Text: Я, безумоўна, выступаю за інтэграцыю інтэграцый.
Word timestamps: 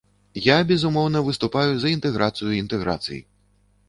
Я, 0.43 0.53
безумоўна, 0.69 1.19
выступаю 1.27 1.73
за 1.83 1.91
інтэграцыю 1.97 2.57
інтэграцый. 2.63 3.21